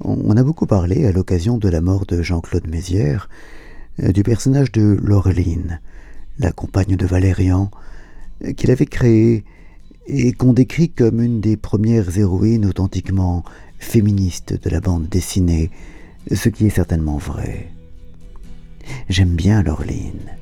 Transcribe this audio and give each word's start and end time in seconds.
On 0.00 0.36
a 0.36 0.44
beaucoup 0.44 0.66
parlé, 0.66 1.06
à 1.06 1.12
l'occasion 1.12 1.58
de 1.58 1.68
la 1.68 1.80
mort 1.80 2.06
de 2.06 2.22
Jean-Claude 2.22 2.68
Mézières, 2.68 3.28
euh, 4.00 4.12
du 4.12 4.22
personnage 4.22 4.70
de 4.70 4.96
Laureline, 5.02 5.80
la 6.38 6.52
compagne 6.52 6.94
de 6.94 7.06
Valérian, 7.06 7.70
euh, 8.44 8.52
qu'il 8.52 8.70
avait 8.70 8.86
créé 8.86 9.44
et 10.06 10.32
qu'on 10.32 10.52
décrit 10.52 10.88
comme 10.88 11.20
une 11.20 11.40
des 11.40 11.56
premières 11.56 12.16
héroïnes 12.16 12.64
authentiquement 12.64 13.44
féministes 13.80 14.54
de 14.62 14.70
la 14.70 14.80
bande 14.80 15.08
dessinée, 15.08 15.70
ce 16.32 16.48
qui 16.48 16.66
est 16.66 16.70
certainement 16.70 17.18
vrai. 17.18 17.68
J'aime 19.08 19.34
bien 19.34 19.64
Laureline. 19.64 20.36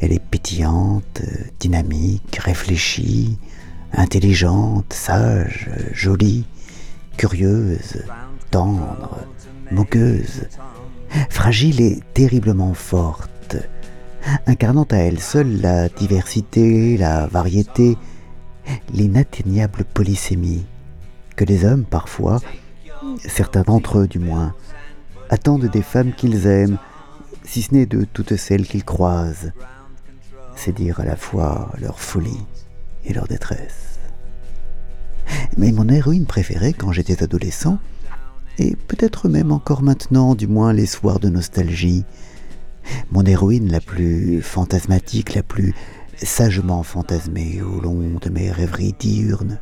Elle 0.00 0.12
est 0.12 0.22
pétillante, 0.22 1.22
dynamique, 1.58 2.36
réfléchie, 2.36 3.38
intelligente, 3.94 4.92
sage, 4.92 5.70
jolie, 5.92 6.44
curieuse, 7.16 8.04
tendre, 8.52 9.16
moqueuse, 9.70 10.46
fragile 11.30 11.80
et 11.80 12.00
terriblement 12.12 12.74
forte, 12.74 13.56
incarnant 14.46 14.86
à 14.90 14.96
elle 14.96 15.20
seule 15.20 15.60
la 15.60 15.88
diversité, 15.88 16.98
la 16.98 17.26
variété, 17.26 17.96
l'inatteignable 18.92 19.84
polysémie 19.84 20.66
que 21.34 21.44
les 21.44 21.64
hommes 21.64 21.84
parfois, 21.84 22.40
certains 23.26 23.62
d'entre 23.62 24.00
eux 24.00 24.06
du 24.06 24.18
moins, 24.18 24.54
attendent 25.30 25.70
des 25.70 25.82
femmes 25.82 26.12
qu'ils 26.12 26.46
aiment, 26.46 26.78
si 27.44 27.62
ce 27.62 27.74
n'est 27.74 27.86
de 27.86 28.04
toutes 28.04 28.36
celles 28.36 28.66
qu'ils 28.66 28.84
croisent. 28.84 29.52
C'est 30.56 30.74
dire 30.74 31.00
à 31.00 31.06
la 31.06 31.16
fois 31.16 31.72
leur 31.80 32.00
folie 32.00 32.44
et 33.06 33.14
leur 33.14 33.26
détresse. 33.26 33.98
Mais 35.56 35.72
mon 35.72 35.88
héroïne 35.88 36.26
préférée 36.26 36.74
quand 36.74 36.92
j'étais 36.92 37.22
adolescent, 37.22 37.78
et 38.58 38.76
peut-être 38.88 39.28
même 39.28 39.52
encore 39.52 39.82
maintenant, 39.82 40.34
du 40.34 40.46
moins 40.46 40.72
les 40.72 40.86
soirs 40.86 41.20
de 41.20 41.28
nostalgie, 41.28 42.04
mon 43.10 43.24
héroïne 43.24 43.70
la 43.70 43.80
plus 43.80 44.42
fantasmatique, 44.42 45.34
la 45.34 45.42
plus 45.42 45.74
sagement 46.16 46.82
fantasmée 46.82 47.62
au 47.62 47.80
long 47.80 48.18
de 48.20 48.30
mes 48.30 48.50
rêveries 48.50 48.94
diurnes, 48.98 49.58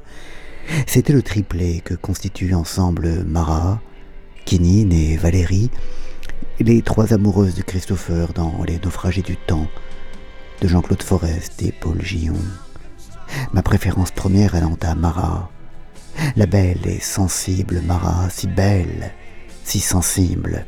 c'était 0.87 1.13
le 1.13 1.23
triplet 1.23 1.81
que 1.85 1.95
constituent 1.95 2.55
ensemble 2.55 3.25
Mara, 3.25 3.81
Kinine 4.45 4.93
et 4.93 5.17
Valérie, 5.17 5.71
les 6.61 6.83
trois 6.83 7.13
amoureuses 7.13 7.55
de 7.55 7.63
Christopher 7.63 8.33
dans 8.33 8.63
Les 8.67 8.79
naufragés 8.79 9.23
du 9.23 9.37
temps, 9.37 9.67
de 10.61 10.69
Jean-Claude 10.69 11.03
Forest 11.03 11.63
et 11.63 11.73
Paul 11.73 12.01
Gillon. 12.03 12.35
Ma 13.53 13.63
préférence 13.63 14.11
première 14.11 14.55
allant 14.55 14.77
à 14.83 14.95
Marat, 14.95 15.51
la 16.37 16.47
belle 16.47 16.87
et 16.87 17.01
sensible 17.01 17.81
Marat, 17.87 18.29
si 18.31 18.47
belle, 18.47 19.13
si 19.65 19.81
sensible 19.81 20.65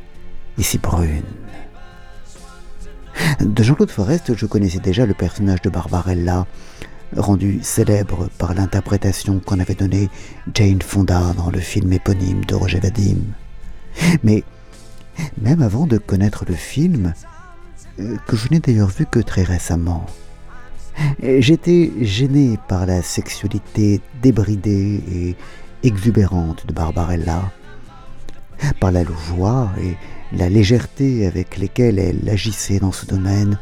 et 0.58 0.62
si 0.62 0.78
brune. 0.78 1.22
De 3.40 3.62
Jean-Claude 3.62 3.90
Forest, 3.90 4.36
je 4.36 4.46
connaissais 4.46 4.80
déjà 4.80 5.06
le 5.06 5.14
personnage 5.14 5.62
de 5.62 5.70
Barbarella, 5.70 6.46
rendu 7.16 7.60
célèbre 7.62 8.28
par 8.38 8.54
l'interprétation 8.54 9.40
qu'en 9.40 9.58
avait 9.58 9.74
donnée 9.74 10.08
Jane 10.54 10.82
Fonda 10.82 11.34
dans 11.36 11.50
le 11.50 11.60
film 11.60 11.92
éponyme 11.92 12.44
de 12.44 12.54
Roger 12.54 12.80
Vadim. 12.80 13.18
Mais 14.22 14.44
même 15.40 15.62
avant 15.62 15.86
de 15.86 15.98
connaître 15.98 16.44
le 16.48 16.54
film, 16.54 17.12
euh, 18.00 18.16
que 18.26 18.36
je 18.36 18.48
n'ai 18.50 18.60
d'ailleurs 18.60 18.88
vu 18.88 19.04
que 19.04 19.18
très 19.18 19.42
récemment, 19.42 20.06
j'étais 21.22 21.92
gêné 22.00 22.58
par 22.68 22.86
la 22.86 23.02
sexualité 23.02 24.00
débridée 24.22 25.00
et 25.12 25.36
exubérante 25.82 26.66
de 26.66 26.72
Barbarella, 26.72 27.52
par 28.80 28.92
la 28.92 29.04
joie 29.04 29.70
et 29.80 29.96
la 30.36 30.48
légèreté 30.48 31.26
avec 31.26 31.58
lesquelles 31.58 31.98
elle 31.98 32.28
agissait 32.28 32.78
dans 32.78 32.92
ce 32.92 33.06
domaine, 33.06 33.58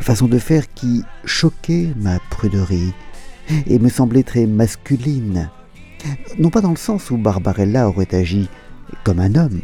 façon 0.00 0.28
de 0.28 0.38
faire 0.38 0.72
qui 0.72 1.02
choquait 1.24 1.92
ma 1.96 2.18
pruderie 2.30 2.94
et 3.66 3.78
me 3.78 3.88
semblait 3.88 4.22
très 4.22 4.46
masculine, 4.46 5.50
non 6.38 6.50
pas 6.50 6.60
dans 6.60 6.70
le 6.70 6.76
sens 6.76 7.10
où 7.10 7.16
Barbarella 7.16 7.88
aurait 7.88 8.14
agi 8.14 8.48
comme 9.02 9.20
un 9.20 9.34
homme, 9.34 9.62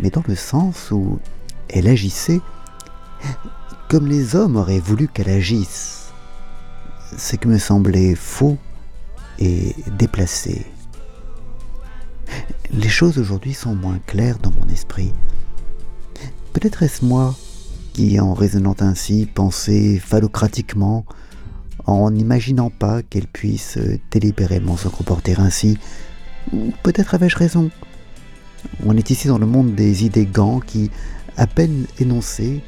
mais 0.00 0.10
dans 0.10 0.24
le 0.26 0.34
sens 0.34 0.90
où 0.90 1.18
elle 1.68 1.88
agissait 1.88 2.40
comme 3.92 4.06
les 4.06 4.36
hommes 4.36 4.56
auraient 4.56 4.80
voulu 4.80 5.06
qu'elle 5.06 5.28
agisse, 5.28 6.14
ce 7.18 7.36
qui 7.36 7.46
me 7.46 7.58
semblait 7.58 8.14
faux 8.14 8.56
et 9.38 9.76
déplacé. 9.98 10.64
Les 12.72 12.88
choses 12.88 13.18
aujourd'hui 13.18 13.52
sont 13.52 13.74
moins 13.74 13.98
claires 14.06 14.38
dans 14.38 14.50
mon 14.50 14.66
esprit. 14.72 15.12
Peut-être 16.54 16.82
est-ce 16.82 17.04
moi 17.04 17.36
qui, 17.92 18.18
en 18.18 18.32
raisonnant 18.32 18.76
ainsi, 18.80 19.26
pensais 19.26 19.98
phallocratiquement, 19.98 21.04
en 21.84 22.10
n'imaginant 22.10 22.70
pas 22.70 23.02
qu'elle 23.02 23.26
puisse 23.26 23.78
délibérément 24.10 24.78
se 24.78 24.88
comporter 24.88 25.34
ainsi, 25.36 25.76
ou 26.50 26.72
peut-être 26.82 27.14
avais-je 27.14 27.36
raison. 27.36 27.70
On 28.86 28.96
est 28.96 29.10
ici 29.10 29.28
dans 29.28 29.36
le 29.36 29.44
monde 29.44 29.74
des 29.74 30.06
idées 30.06 30.24
gants 30.24 30.60
qui, 30.60 30.90
à 31.36 31.46
peine 31.46 31.84
énoncées, 31.98 32.62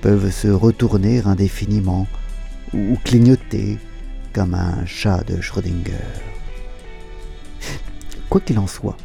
peuvent 0.00 0.30
se 0.30 0.48
retourner 0.48 1.22
indéfiniment 1.24 2.06
ou 2.74 2.96
clignoter 3.04 3.78
comme 4.32 4.54
un 4.54 4.84
chat 4.86 5.22
de 5.24 5.40
Schrödinger. 5.40 5.92
Quoi 8.28 8.40
qu'il 8.40 8.58
en 8.58 8.66
soit, 8.66 8.96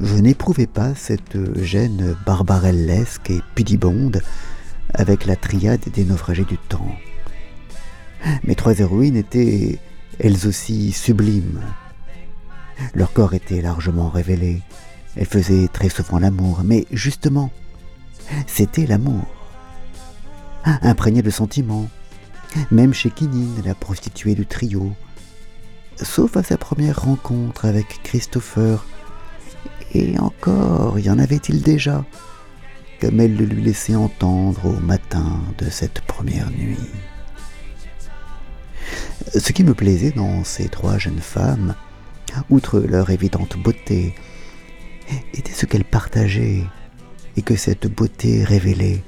je 0.00 0.14
n'éprouvais 0.16 0.66
pas 0.66 0.94
cette 0.94 1.38
gêne 1.62 2.16
barbarellesque 2.26 3.30
et 3.30 3.40
pudibonde 3.54 4.22
avec 4.94 5.26
la 5.26 5.36
triade 5.36 5.88
des 5.92 6.04
naufragés 6.04 6.44
du 6.44 6.58
temps. 6.58 6.94
Mes 8.44 8.54
trois 8.54 8.78
héroïnes 8.78 9.16
étaient 9.16 9.78
elles 10.18 10.46
aussi 10.46 10.92
sublimes. 10.92 11.60
Leur 12.94 13.12
corps 13.12 13.34
était 13.34 13.60
largement 13.60 14.08
révélé, 14.08 14.62
elles 15.16 15.26
faisaient 15.26 15.68
très 15.68 15.88
souvent 15.88 16.18
l'amour, 16.18 16.62
mais 16.64 16.86
justement, 16.92 17.50
c'était 18.46 18.86
l'amour. 18.86 19.24
Imprégné 20.64 21.22
de 21.22 21.30
sentiments, 21.30 21.88
même 22.70 22.92
chez 22.92 23.10
Kinine, 23.10 23.62
la 23.64 23.74
prostituée 23.74 24.34
du 24.34 24.46
trio, 24.46 24.92
sauf 26.02 26.36
à 26.36 26.42
sa 26.42 26.56
première 26.56 27.02
rencontre 27.02 27.64
avec 27.64 28.00
Christopher. 28.02 28.84
Et 29.94 30.18
encore, 30.18 30.98
y 30.98 31.08
en 31.08 31.18
avait-il 31.18 31.62
déjà, 31.62 32.04
comme 33.00 33.20
elle 33.20 33.36
le 33.36 33.46
lui 33.46 33.62
laissait 33.62 33.94
entendre 33.94 34.66
au 34.66 34.80
matin 34.80 35.40
de 35.56 35.70
cette 35.70 36.00
première 36.02 36.50
nuit. 36.50 36.76
Ce 39.36 39.52
qui 39.52 39.64
me 39.64 39.74
plaisait 39.74 40.12
dans 40.12 40.44
ces 40.44 40.68
trois 40.68 40.98
jeunes 40.98 41.20
femmes, 41.20 41.74
outre 42.50 42.80
leur 42.80 43.10
évidente 43.10 43.56
beauté, 43.56 44.14
était 45.32 45.52
ce 45.52 45.66
qu'elles 45.66 45.84
partageaient 45.84 46.64
et 47.38 47.42
que 47.42 47.54
cette 47.54 47.86
beauté 47.86 48.42
révélait. 48.42 49.04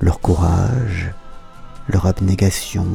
Leur 0.00 0.20
courage, 0.20 1.14
leur 1.88 2.04
abnégation, 2.04 2.86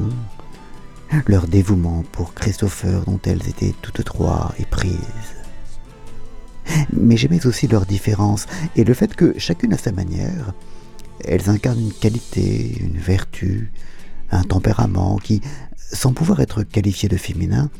leur 1.25 1.47
dévouement 1.47 2.03
pour 2.11 2.35
Christopher 2.35 3.03
dont 3.05 3.19
elles 3.25 3.49
étaient 3.49 3.73
toutes 3.81 4.03
trois 4.03 4.53
éprises. 4.59 5.35
Mais 6.93 7.17
j'aimais 7.17 7.47
aussi 7.47 7.67
leur 7.67 7.87
différence 7.87 8.45
et 8.75 8.83
le 8.83 8.93
fait 8.93 9.15
que 9.15 9.33
chacune 9.39 9.73
à 9.73 9.79
sa 9.79 9.91
manière, 9.91 10.53
elles 11.25 11.49
incarnent 11.49 11.79
une 11.79 11.93
qualité, 11.93 12.77
une 12.79 12.99
vertu, 12.99 13.71
un 14.29 14.43
tempérament 14.43 15.17
qui, 15.17 15.41
sans 15.77 16.13
pouvoir 16.13 16.41
être 16.41 16.61
qualifié 16.61 17.09
de 17.09 17.17
féminin, 17.17 17.71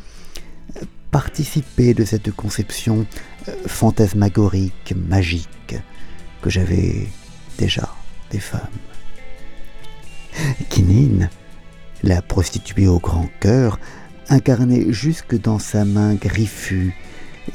participait 1.12 1.94
de 1.94 2.04
cette 2.04 2.32
conception 2.32 3.06
euh, 3.48 3.54
fantasmagorique, 3.68 4.96
magique, 4.96 5.76
que 6.42 6.50
j'avais 6.50 7.08
déjà 7.58 7.94
des 8.32 8.40
femmes. 8.40 8.62
Kinine, 10.70 11.30
la 12.04 12.22
prostituée 12.22 12.88
au 12.88 13.00
grand 13.00 13.30
cœur, 13.40 13.80
incarnait 14.30 14.92
jusque 14.92 15.40
dans 15.40 15.60
sa 15.60 15.86
main 15.86 16.16
griffue 16.16 16.96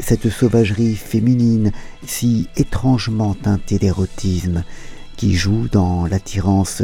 cette 0.00 0.28
sauvagerie 0.28 0.96
féminine 0.96 1.72
si 2.06 2.48
étrangement 2.56 3.34
teintée 3.34 3.78
d'érotisme 3.78 4.64
qui 5.16 5.34
joue 5.34 5.68
dans 5.68 6.06
l'attirance 6.06 6.82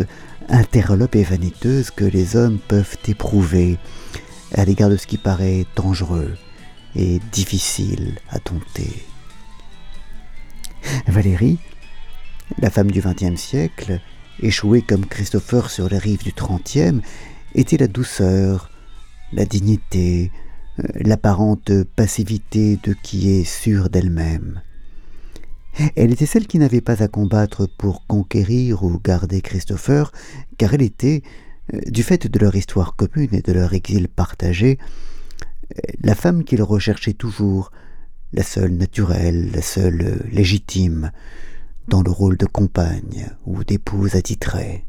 interlope 0.49 1.17
et 1.17 1.23
vaniteuse 1.23 1.91
que 1.91 2.05
les 2.05 2.37
hommes 2.37 2.59
peuvent 2.59 2.97
éprouver 3.07 3.79
à 4.55 4.65
l'égard 4.65 4.91
de 4.91 4.97
ce 4.97 5.07
qui 5.07 5.19
paraît 5.19 5.67
dangereux 5.77 6.37
et 6.97 7.21
difficile 7.33 8.19
à 8.31 8.39
dompter. 8.39 9.05
Valérie, 11.07 11.59
la 12.59 12.71
femme 12.71 12.91
du 12.91 13.01
XXe 13.01 13.41
siècle, 13.41 14.01
échouée 14.41 14.83
comme 14.83 15.07
Christopher 15.07 15.71
sur 15.71 15.89
les 15.89 15.99
rives 15.99 16.23
du 16.23 16.33
XXe, 16.33 17.05
était 17.55 17.77
la 17.77 17.89
douceur, 17.89 18.71
la 19.33 19.45
dignité, 19.45 20.31
euh, 20.79 20.85
l'apparente 20.95 21.85
passivité 21.97 22.79
de 22.83 22.95
qui 22.95 23.31
est 23.31 23.45
sûre 23.45 23.91
d'elle-même. 23.91 24.63
Elle 25.97 26.13
était 26.13 26.27
celle 26.27 26.47
qui 26.47 26.59
n'avait 26.59 26.81
pas 26.83 27.03
à 27.03 27.09
combattre 27.09 27.67
pour 27.67 28.07
conquérir 28.07 28.83
ou 28.83 28.99
garder 28.99 29.41
Christopher, 29.41 30.13
car 30.59 30.75
elle 30.75 30.83
était, 30.83 31.23
euh, 31.73 31.81
du 31.87 32.03
fait 32.03 32.27
de 32.27 32.39
leur 32.39 32.55
histoire 32.55 32.95
commune 32.97 33.35
et 33.35 33.41
de 33.41 33.53
leur 33.53 33.73
exil 33.73 34.09
partagé, 34.09 34.79
euh, 34.79 35.81
la 36.03 36.15
femme 36.15 36.45
qu'il 36.45 36.63
recherchait 36.63 37.15
toujours, 37.15 37.71
la 38.33 38.43
seule 38.43 38.73
naturelle, 38.73 39.51
la 39.53 39.63
seule 39.63 40.23
légitime, 40.31 41.11
dans 41.93 42.03
le 42.03 42.11
rôle 42.11 42.39
de 42.39 42.47
compagne 42.47 43.29
ou 43.45 43.65
d'épouse 43.65 44.15
attitrée. 44.15 44.87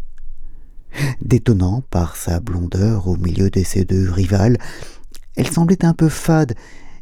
Détonnant 1.22 1.82
par 1.82 2.16
sa 2.16 2.40
blondeur 2.40 3.10
au 3.10 3.18
milieu 3.18 3.50
de 3.50 3.62
ses 3.62 3.84
deux 3.84 4.10
rivales, 4.10 4.58
elle 5.36 5.50
semblait 5.50 5.84
un 5.84 5.94
peu 5.94 6.08
fade, 6.08 6.56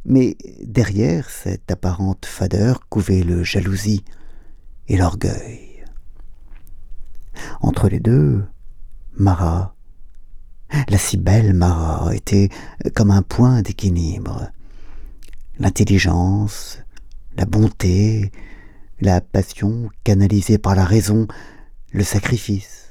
mais 0.03 0.37
derrière 0.63 1.29
cette 1.29 1.69
apparente 1.69 2.25
fadeur 2.25 2.79
couvait 2.89 3.21
le 3.21 3.43
jalousie 3.43 4.03
et 4.87 4.97
l'orgueil. 4.97 5.85
Entre 7.59 7.87
les 7.87 7.99
deux, 7.99 8.43
Mara, 9.17 9.75
la 10.89 10.97
si 10.97 11.17
belle 11.17 11.53
Mara, 11.53 12.15
était 12.15 12.49
comme 12.95 13.11
un 13.11 13.21
point 13.21 13.61
d'équilibre. 13.61 14.49
L'intelligence, 15.59 16.79
la 17.37 17.45
bonté, 17.45 18.31
la 19.01 19.19
passion 19.19 19.89
canalisée 20.03 20.57
par 20.57 20.75
la 20.75 20.85
raison, 20.85 21.27
le 21.91 22.03
sacrifice. 22.03 22.87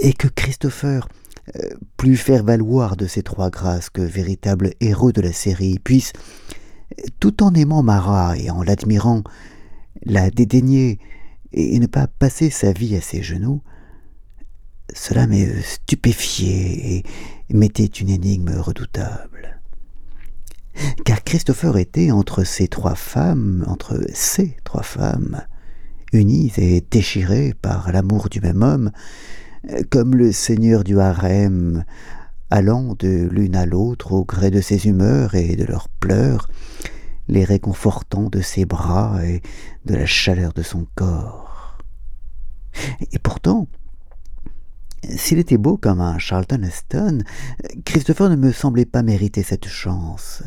Et 0.00 0.12
que 0.12 0.28
Christopher, 0.28 1.08
euh, 1.56 1.60
plus 1.96 2.16
faire 2.16 2.44
valoir 2.44 2.96
de 2.96 3.06
ces 3.06 3.22
trois 3.22 3.50
grâces 3.50 3.90
que 3.90 4.00
véritable 4.00 4.72
héros 4.80 5.12
de 5.12 5.20
la 5.20 5.32
série, 5.32 5.78
puisse, 5.78 6.12
tout 7.18 7.42
en 7.42 7.52
aimant 7.54 7.82
Marat 7.82 8.38
et 8.38 8.50
en 8.50 8.62
l'admirant, 8.62 9.22
la 10.02 10.30
dédaigner 10.30 10.98
et 11.52 11.78
ne 11.78 11.86
pas 11.86 12.06
passer 12.06 12.48
sa 12.50 12.72
vie 12.72 12.96
à 12.96 13.00
ses 13.00 13.22
genoux, 13.22 13.62
cela 14.94 15.26
m'est 15.26 15.60
stupéfié 15.62 17.04
et 17.48 17.54
m'était 17.54 17.84
une 17.84 18.08
énigme 18.08 18.56
redoutable. 18.56 19.59
Car 21.04 21.22
Christopher 21.24 21.76
était 21.76 22.10
entre 22.10 22.44
ces 22.44 22.68
trois 22.68 22.94
femmes, 22.94 23.64
entre 23.68 24.00
ces 24.12 24.56
trois 24.64 24.82
femmes, 24.82 25.42
unies 26.12 26.52
et 26.56 26.84
déchirées 26.90 27.54
par 27.60 27.92
l'amour 27.92 28.28
du 28.28 28.40
même 28.40 28.62
homme, 28.62 28.90
comme 29.90 30.14
le 30.14 30.32
seigneur 30.32 30.84
du 30.84 30.98
harem, 30.98 31.84
allant 32.50 32.94
de 32.98 33.28
l'une 33.30 33.56
à 33.56 33.66
l'autre 33.66 34.12
au 34.12 34.24
gré 34.24 34.50
de 34.50 34.60
ses 34.60 34.86
humeurs 34.86 35.34
et 35.34 35.56
de 35.56 35.64
leurs 35.64 35.88
pleurs, 35.88 36.48
les 37.28 37.44
réconfortant 37.44 38.28
de 38.28 38.40
ses 38.40 38.64
bras 38.64 39.24
et 39.24 39.40
de 39.84 39.94
la 39.94 40.06
chaleur 40.06 40.52
de 40.52 40.62
son 40.62 40.86
corps. 40.96 41.78
Et 43.12 43.18
pourtant, 43.18 43.68
s'il 45.16 45.38
était 45.38 45.58
beau 45.58 45.76
comme 45.76 46.00
un 46.00 46.18
Charlton 46.18 46.62
Heston, 46.62 47.22
Christopher 47.84 48.30
ne 48.30 48.36
me 48.36 48.52
semblait 48.52 48.84
pas 48.84 49.02
mériter 49.02 49.42
cette 49.42 49.68
chance. 49.68 50.42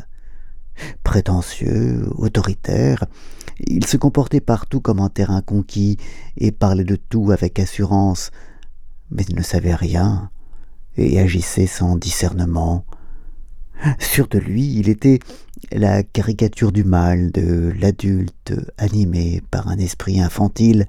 Prétentieux, 1.14 2.08
autoritaire, 2.16 3.04
il 3.60 3.86
se 3.86 3.96
comportait 3.96 4.40
partout 4.40 4.80
comme 4.80 4.98
un 4.98 5.08
terrain 5.08 5.42
conquis 5.42 5.96
et 6.36 6.50
parlait 6.50 6.82
de 6.82 6.96
tout 6.96 7.30
avec 7.30 7.60
assurance, 7.60 8.32
mais 9.12 9.22
il 9.28 9.36
ne 9.36 9.42
savait 9.42 9.76
rien 9.76 10.28
et 10.96 11.20
agissait 11.20 11.68
sans 11.68 11.94
discernement. 11.94 12.84
Sûr 14.00 14.26
de 14.26 14.40
lui, 14.40 14.74
il 14.74 14.88
était 14.88 15.20
la 15.70 16.02
caricature 16.02 16.72
du 16.72 16.82
mal, 16.82 17.30
de 17.30 17.72
l'adulte 17.78 18.52
animé 18.76 19.40
par 19.52 19.68
un 19.68 19.78
esprit 19.78 20.20
infantile, 20.20 20.88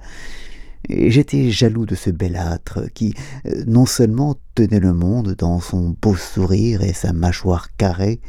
j'étais 0.88 1.52
jaloux 1.52 1.86
de 1.86 1.94
ce 1.94 2.10
belâtre 2.10 2.92
qui 2.94 3.14
euh, 3.46 3.62
non 3.68 3.86
seulement 3.86 4.34
tenait 4.56 4.80
le 4.80 4.92
monde 4.92 5.36
dans 5.38 5.60
son 5.60 5.94
beau 6.02 6.16
sourire 6.16 6.82
et 6.82 6.94
sa 6.94 7.12
mâchoire 7.12 7.68
carrée, 7.76 8.20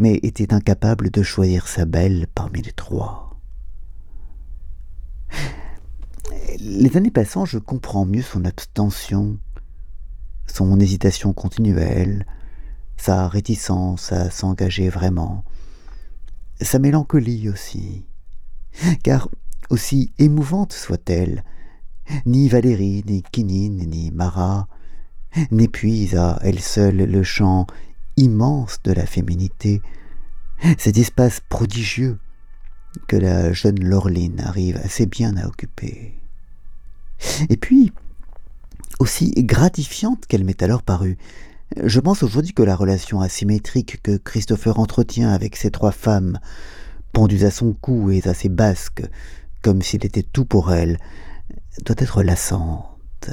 mais 0.00 0.18
était 0.22 0.54
incapable 0.54 1.10
de 1.10 1.22
choisir 1.22 1.68
sa 1.68 1.84
belle 1.84 2.26
parmi 2.34 2.62
les 2.62 2.72
trois. 2.72 3.38
Les 6.58 6.96
années 6.96 7.10
passant, 7.10 7.44
je 7.44 7.58
comprends 7.58 8.06
mieux 8.06 8.22
son 8.22 8.46
abstention, 8.46 9.38
son 10.46 10.80
hésitation 10.80 11.34
continuelle, 11.34 12.26
sa 12.96 13.28
réticence 13.28 14.10
à 14.10 14.30
s'engager 14.30 14.88
vraiment, 14.88 15.44
sa 16.62 16.78
mélancolie 16.78 17.50
aussi. 17.50 18.06
Car, 19.02 19.28
aussi 19.68 20.14
émouvante 20.18 20.72
soit-elle, 20.72 21.44
ni 22.24 22.48
Valérie, 22.48 23.04
ni 23.06 23.22
Quinine, 23.22 23.84
ni 23.86 24.10
Marat 24.12 24.66
n'épuisent 25.50 26.16
à 26.16 26.38
elle 26.42 26.60
seule 26.60 26.96
le 26.96 27.22
champ 27.22 27.66
immense 28.20 28.78
de 28.84 28.92
la 28.92 29.06
féminité, 29.06 29.82
cet 30.78 30.98
espace 30.98 31.40
prodigieux 31.48 32.18
que 33.08 33.16
la 33.16 33.52
jeune 33.52 33.82
Laureline 33.82 34.40
arrive 34.40 34.76
assez 34.82 35.06
bien 35.06 35.36
à 35.36 35.46
occuper. 35.46 36.14
Et 37.48 37.56
puis, 37.56 37.92
aussi 38.98 39.32
gratifiante 39.36 40.26
qu'elle 40.26 40.44
m'est 40.44 40.62
alors 40.62 40.82
parue, 40.82 41.18
je 41.82 42.00
pense 42.00 42.22
aujourd'hui 42.22 42.52
que 42.52 42.62
la 42.62 42.74
relation 42.74 43.20
asymétrique 43.20 44.02
que 44.02 44.16
Christopher 44.16 44.78
entretient 44.78 45.30
avec 45.30 45.56
ces 45.56 45.70
trois 45.70 45.92
femmes, 45.92 46.38
pendues 47.12 47.44
à 47.44 47.50
son 47.50 47.72
cou 47.72 48.10
et 48.10 48.26
à 48.26 48.34
ses 48.34 48.48
basques, 48.48 49.02
comme 49.62 49.82
s'il 49.82 50.04
était 50.04 50.22
tout 50.22 50.44
pour 50.44 50.72
elle, 50.72 50.98
doit 51.84 51.96
être 51.98 52.22
lassante. 52.22 53.30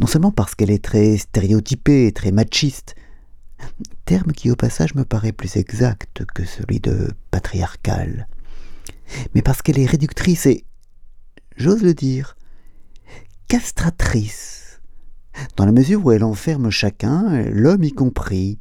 Non 0.00 0.06
seulement 0.06 0.32
parce 0.32 0.54
qu'elle 0.54 0.70
est 0.70 0.84
très 0.84 1.16
stéréotypée 1.18 2.12
très 2.12 2.32
machiste, 2.32 2.94
terme 4.04 4.32
qui 4.32 4.50
au 4.50 4.56
passage 4.56 4.94
me 4.94 5.04
paraît 5.04 5.32
plus 5.32 5.56
exact 5.56 6.24
que 6.34 6.44
celui 6.44 6.80
de 6.80 7.10
patriarcal, 7.30 8.28
mais 9.34 9.42
parce 9.42 9.62
qu'elle 9.62 9.78
est 9.78 9.86
réductrice 9.86 10.46
et, 10.46 10.64
j'ose 11.56 11.82
le 11.82 11.94
dire, 11.94 12.36
castratrice, 13.48 14.80
dans 15.56 15.66
la 15.66 15.72
mesure 15.72 16.04
où 16.04 16.12
elle 16.12 16.24
enferme 16.24 16.70
chacun, 16.70 17.42
l'homme 17.50 17.84
y 17.84 17.92
compris, 17.92 18.58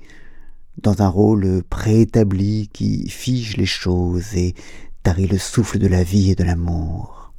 dans 0.82 1.02
un 1.02 1.08
rôle 1.08 1.64
préétabli 1.70 2.70
qui 2.72 3.10
fige 3.10 3.58
les 3.58 3.66
choses 3.66 4.36
et 4.36 4.54
tarit 5.04 5.28
le 5.28 5.38
souffle 5.38 5.80
de 5.80 5.88
la 5.88 6.04
vie 6.04 6.32
et 6.32 6.36
de 6.36 6.44
l'amour. 6.44 7.34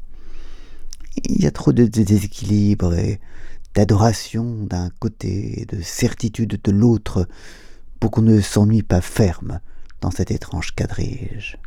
Il 1.25 1.43
y 1.43 1.47
a 1.47 1.51
trop 1.51 1.73
de 1.73 1.85
déséquilibre 1.85 2.95
et 2.95 3.21
d'adoration 3.79 4.65
d'un 4.65 4.91
côté 4.99 5.61
et 5.61 5.65
de 5.65 5.81
certitude 5.81 6.61
de 6.61 6.73
l'autre 6.73 7.29
pour 8.01 8.11
qu'on 8.11 8.23
ne 8.23 8.41
s'ennuie 8.41 8.83
pas 8.83 9.01
ferme 9.01 9.61
dans 10.01 10.11
cet 10.11 10.33
étrange 10.33 10.75
quadrige. 10.75 11.61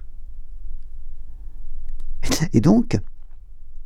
Et 2.52 2.60
donc, 2.60 3.00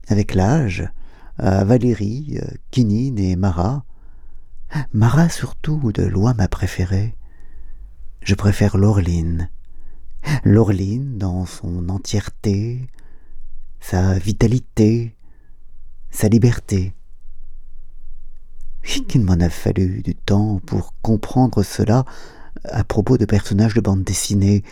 avec 0.08 0.34
l'âge, 0.34 0.90
Valérie, 1.38 2.40
Quinine 2.72 3.20
et 3.20 3.36
Marat. 3.36 3.86
Marat 4.92 5.30
surtout, 5.30 5.92
de 5.92 6.02
loin 6.02 6.34
ma 6.34 6.48
préférée. 6.48 7.16
Je 8.24 8.34
préfère 8.34 8.76
Laureline. 8.76 9.52
Laureline 10.44 11.20
dans 11.20 11.46
son 11.46 11.90
entièreté, 11.90 12.88
sa 13.80 14.18
vitalité, 14.18 15.16
sa 16.10 16.28
liberté. 16.28 16.96
Qu'il 18.86 19.22
m'en 19.22 19.40
a 19.40 19.50
fallu 19.50 20.02
du 20.04 20.16
temps 20.16 20.62
pour 20.66 20.94
comprendre 21.02 21.64
cela 21.64 22.06
à 22.64 22.84
propos 22.84 23.18
de 23.18 23.26
personnages 23.26 23.74
de 23.74 23.82
bande 23.82 24.04
dessinée. 24.04 24.64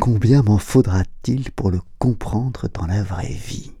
Combien 0.00 0.42
m'en 0.42 0.58
faudra-t-il 0.58 1.50
pour 1.52 1.70
le 1.70 1.80
comprendre 1.98 2.68
dans 2.72 2.86
la 2.86 3.02
vraie 3.02 3.32
vie? 3.32 3.72